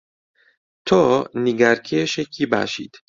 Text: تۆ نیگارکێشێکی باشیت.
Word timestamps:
تۆ 0.87 1.01
نیگارکێشێکی 1.43 2.45
باشیت. 2.51 2.93